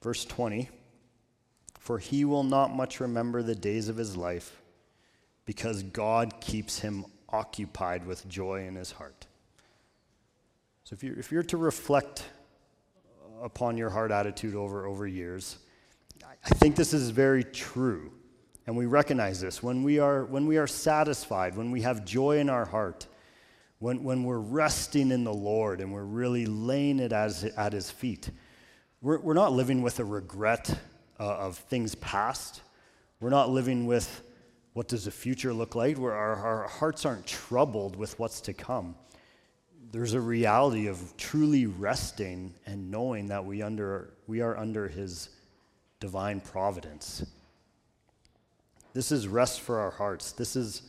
[0.00, 0.68] verse 20
[1.80, 4.60] For he will not much remember the days of his life,
[5.44, 9.26] because God keeps him occupied with joy in his heart.
[10.84, 12.24] So, if you're, if you're to reflect
[13.42, 15.58] upon your heart attitude over, over years.
[16.22, 18.12] I think this is very true.
[18.66, 19.62] And we recognize this.
[19.62, 23.06] When we are, when we are satisfied, when we have joy in our heart,
[23.78, 27.90] when, when we're resting in the Lord and we're really laying it as, at His
[27.90, 28.30] feet,
[29.02, 30.70] we're, we're not living with a regret
[31.20, 32.62] uh, of things past.
[33.20, 34.22] We're not living with
[34.72, 38.54] what does the future look like, where our, our hearts aren't troubled with what's to
[38.54, 38.96] come
[39.94, 45.28] there's a reality of truly resting and knowing that we, under, we are under His
[46.00, 47.24] divine providence.
[48.92, 50.32] This is rest for our hearts.
[50.32, 50.82] This is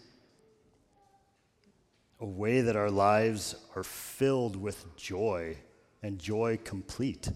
[2.20, 5.56] a way that our lives are filled with joy
[6.02, 7.30] and joy complete.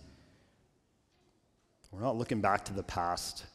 [1.92, 3.46] We're not looking back to the past.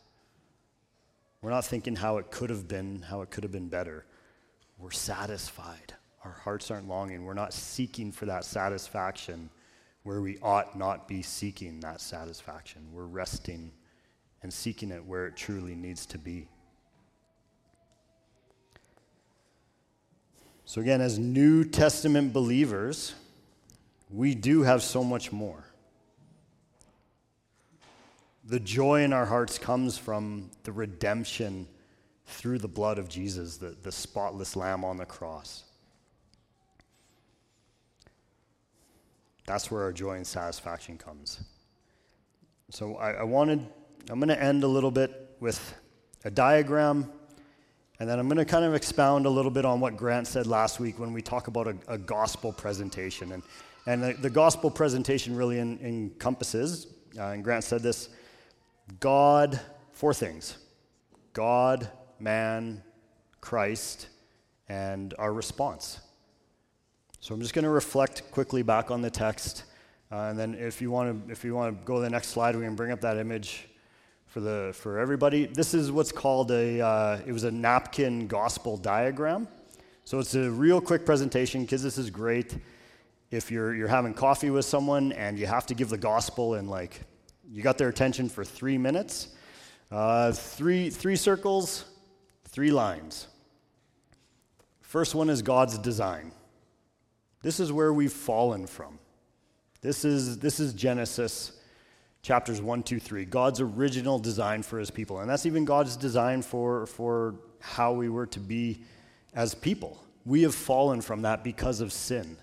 [1.42, 4.04] We're not thinking how it could have been, how it could have been better.
[4.78, 5.94] We're satisfied
[6.24, 7.24] our hearts aren't longing.
[7.24, 9.50] We're not seeking for that satisfaction
[10.04, 12.82] where we ought not be seeking that satisfaction.
[12.92, 13.72] We're resting
[14.42, 16.48] and seeking it where it truly needs to be.
[20.66, 23.14] So, again, as New Testament believers,
[24.10, 25.64] we do have so much more.
[28.46, 31.66] The joy in our hearts comes from the redemption
[32.26, 35.63] through the blood of Jesus, the, the spotless lamb on the cross.
[39.46, 41.40] That's where our joy and satisfaction comes.
[42.70, 43.66] So I, I wanted,
[44.10, 45.74] I'm going to end a little bit with
[46.24, 47.10] a diagram,
[48.00, 50.46] and then I'm going to kind of expound a little bit on what Grant said
[50.46, 53.32] last week when we talk about a, a gospel presentation.
[53.32, 53.42] And,
[53.86, 56.86] and the, the gospel presentation really in, encompasses,
[57.18, 58.08] uh, and Grant said this
[59.00, 59.60] God,
[59.92, 60.58] four things
[61.34, 62.82] God, man,
[63.40, 64.08] Christ,
[64.68, 66.00] and our response.
[67.24, 69.64] So I'm just going to reflect quickly back on the text.
[70.12, 72.28] Uh, and then if you want to if you want to go to the next
[72.28, 73.66] slide, we can bring up that image
[74.26, 75.46] for the for everybody.
[75.46, 79.48] This is what's called a uh, it was a napkin gospel diagram.
[80.04, 81.66] So it's a real quick presentation.
[81.66, 82.58] Kids, this is great.
[83.30, 86.68] If you're you're having coffee with someone and you have to give the gospel and
[86.68, 87.00] like
[87.50, 89.28] you got their attention for three minutes,
[89.90, 91.86] uh, three three circles,
[92.44, 93.28] three lines.
[94.82, 96.30] First one is God's design.
[97.44, 98.98] This is where we've fallen from.
[99.82, 101.52] This is, this is Genesis
[102.22, 103.26] chapters 1, 2, 3.
[103.26, 105.20] God's original design for his people.
[105.20, 108.80] And that's even God's design for, for how we were to be
[109.34, 110.02] as people.
[110.24, 112.38] We have fallen from that because of sin.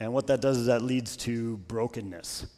[0.00, 2.48] And what that does is that leads to brokenness.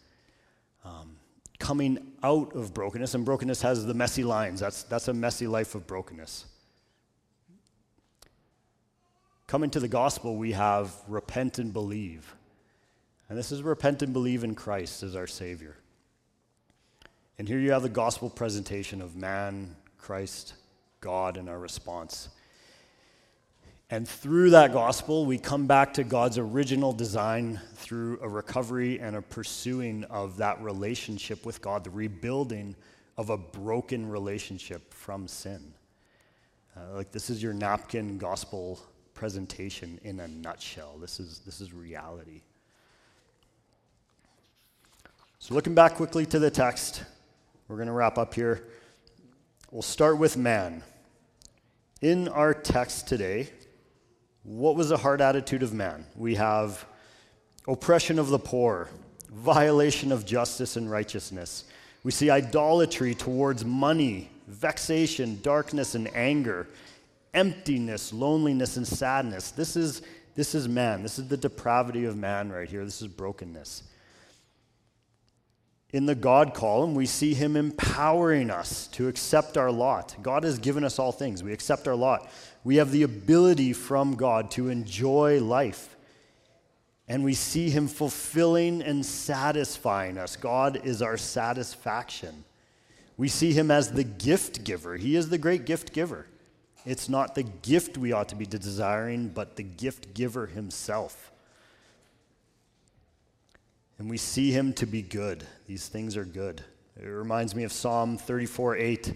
[0.83, 1.18] Um,
[1.59, 4.61] coming out of brokenness, and brokenness has the messy lines.
[4.61, 6.47] That's, that's a messy life of brokenness.
[9.47, 12.35] Coming to the gospel, we have repent and believe.
[13.29, 15.77] And this is repent and believe in Christ as our Savior.
[17.39, 20.55] And here you have the gospel presentation of man, Christ,
[21.01, 22.29] God, and our response.
[23.89, 29.15] And through that gospel, we come back to God's original design through a recovery and
[29.15, 32.75] a pursuing of that relationship with God, the rebuilding
[33.17, 35.73] of a broken relationship from sin.
[36.77, 38.81] Uh, like, this is your napkin gospel
[39.17, 40.99] presentation in a nutshell.
[41.01, 42.43] This is, this is reality.
[45.39, 47.03] So, looking back quickly to the text,
[47.67, 48.69] we're going to wrap up here.
[49.71, 50.83] We'll start with man.
[52.03, 53.49] In our text today,
[54.45, 56.05] what was the heart attitude of man?
[56.14, 56.85] We have
[57.67, 58.89] oppression of the poor,
[59.31, 61.64] violation of justice and righteousness.
[62.05, 66.69] We see idolatry towards money, vexation, darkness, and anger
[67.37, 69.53] emptiness, loneliness, and sadness.
[69.53, 70.03] This is,
[70.34, 71.03] this is man.
[71.03, 72.84] This is the depravity of man right here.
[72.84, 73.84] This is brokenness.
[75.93, 80.16] In the God column, we see him empowering us to accept our lot.
[80.20, 81.45] God has given us all things.
[81.45, 82.28] We accept our lot.
[82.64, 85.97] We have the ability from God to enjoy life.
[87.07, 90.34] And we see him fulfilling and satisfying us.
[90.34, 92.45] God is our satisfaction.
[93.16, 94.97] We see him as the gift giver.
[94.97, 96.26] He is the great gift giver.
[96.87, 101.32] It's not the gift we ought to be desiring, but the gift giver himself.
[103.99, 105.45] And we see him to be good.
[105.66, 106.62] These things are good.
[106.97, 109.14] It reminds me of Psalm 34 8.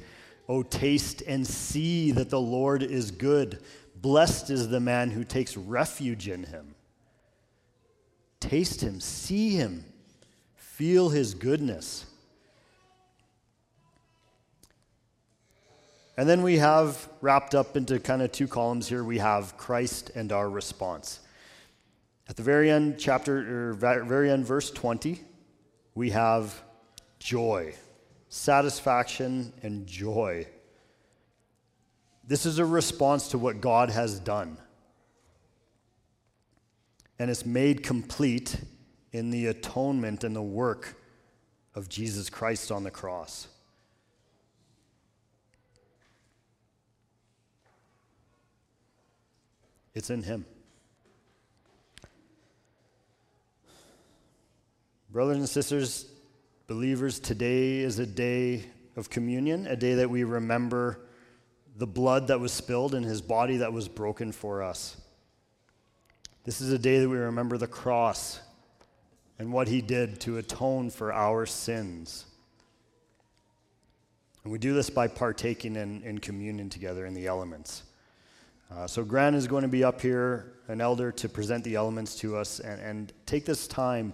[0.48, 3.62] Oh, taste and see that the Lord is good.
[3.94, 6.74] Blessed is the man who takes refuge in him.
[8.40, 9.84] Taste him, see him,
[10.56, 12.06] feel his goodness.
[16.20, 20.10] And then we have wrapped up into kind of two columns here we have Christ
[20.14, 21.20] and our response.
[22.28, 25.18] At the very end, chapter, or very end, verse 20,
[25.94, 26.60] we have
[27.20, 27.74] joy,
[28.28, 30.46] satisfaction, and joy.
[32.22, 34.58] This is a response to what God has done.
[37.18, 38.60] And it's made complete
[39.12, 41.00] in the atonement and the work
[41.74, 43.48] of Jesus Christ on the cross.
[49.94, 50.44] It's in Him.
[55.10, 56.06] Brothers and sisters,
[56.68, 58.64] believers, today is a day
[58.96, 61.00] of communion, a day that we remember
[61.76, 64.96] the blood that was spilled and His body that was broken for us.
[66.44, 68.40] This is a day that we remember the cross
[69.38, 72.26] and what He did to atone for our sins.
[74.44, 77.82] And we do this by partaking in, in communion together in the elements.
[78.72, 82.14] Uh, so, Grant is going to be up here, an elder, to present the elements
[82.16, 84.12] to us and, and take this time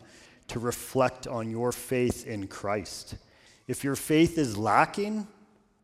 [0.48, 3.16] to reflect on your faith in Christ.
[3.68, 5.26] If your faith is lacking,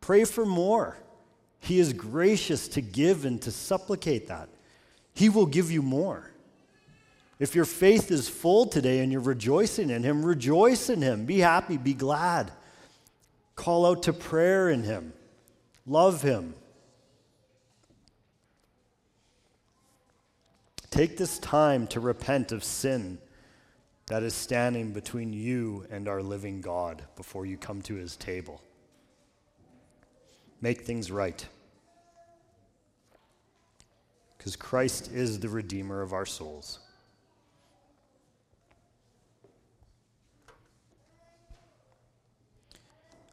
[0.01, 0.97] pray for more.
[1.59, 4.49] He is gracious to give and to supplicate that.
[5.13, 6.31] He will give you more.
[7.39, 11.25] If your faith is full today and you're rejoicing in Him, rejoice in Him.
[11.25, 12.51] Be happy, be glad.
[13.55, 15.13] Call out to prayer in Him.
[15.85, 16.55] Love Him.
[20.93, 23.17] Take this time to repent of sin
[24.05, 28.61] that is standing between you and our living God before you come to his table.
[30.61, 31.43] Make things right.
[34.37, 36.77] Because Christ is the Redeemer of our souls.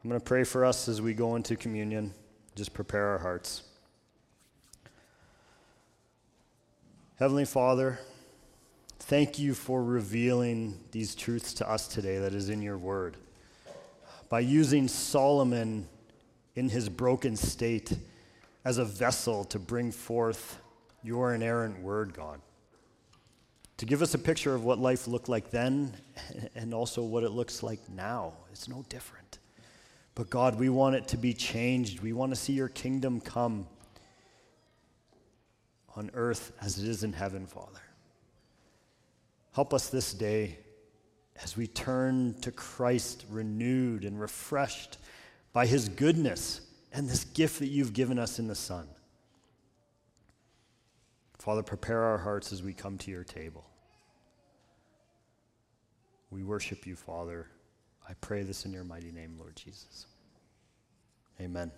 [0.03, 2.11] I'm going to pray for us as we go into communion.
[2.55, 3.61] Just prepare our hearts.
[7.21, 7.99] Heavenly Father,
[8.97, 13.15] thank you for revealing these truths to us today that is in your word.
[14.27, 15.87] By using Solomon
[16.55, 17.95] in his broken state
[18.65, 20.59] as a vessel to bring forth
[21.03, 22.41] your inerrant word, God.
[23.77, 25.93] To give us a picture of what life looked like then
[26.55, 28.33] and also what it looks like now.
[28.51, 29.37] It's no different.
[30.15, 31.99] But God, we want it to be changed.
[31.99, 33.67] We want to see your kingdom come
[35.95, 37.81] on earth as it is in heaven, Father.
[39.53, 40.57] Help us this day
[41.43, 44.97] as we turn to Christ renewed and refreshed
[45.53, 46.61] by his goodness
[46.93, 48.87] and this gift that you've given us in the Son.
[51.37, 53.65] Father, prepare our hearts as we come to your table.
[56.29, 57.47] We worship you, Father.
[58.07, 60.05] I pray this in your mighty name, Lord Jesus.
[61.39, 61.71] Amen.